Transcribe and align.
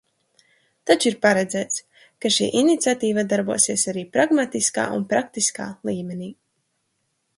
Taču 0.91 1.09
ir 1.09 1.17
paredzēts, 1.25 1.83
ka 2.25 2.31
šī 2.37 2.47
iniciatīva 2.61 3.27
darbosies 3.35 3.85
arī 3.93 4.07
pragmatiskā 4.17 4.87
un 4.97 5.05
praktiskā 5.13 5.69
līmenī. 5.91 6.33